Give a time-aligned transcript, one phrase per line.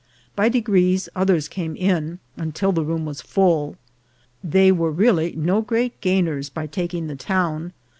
[0.35, 3.75] By degrees others came in, until the room was full.
[4.43, 7.71] They were really no great gainers by taking the town.